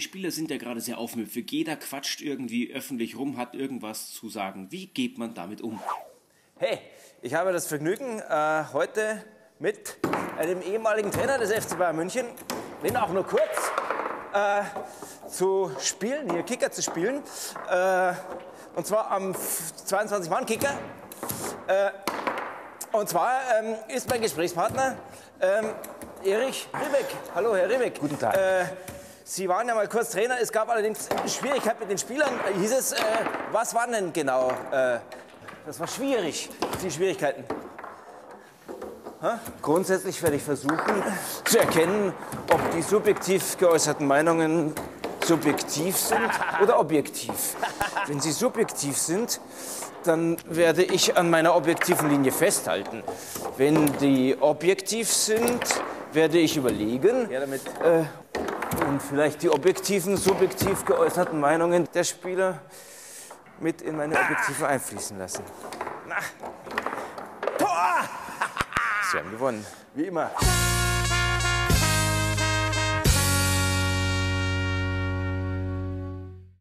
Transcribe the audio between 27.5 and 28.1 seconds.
Herr Riebeck.